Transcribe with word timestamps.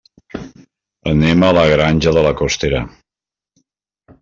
Anem 1.11 1.45
a 1.47 1.51
la 1.59 1.67
Granja 1.73 2.15
de 2.17 2.25
la 2.29 2.33
Costera. 2.41 2.83